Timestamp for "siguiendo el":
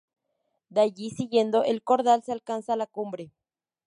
1.11-1.83